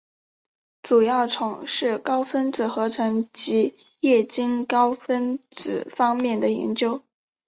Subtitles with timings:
[0.81, 7.03] 主要从事高分子合成及液晶高分子方面的研究。